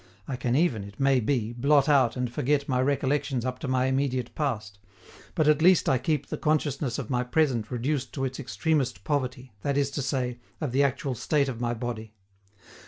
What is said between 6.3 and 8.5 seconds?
consciousness of my present reduced to its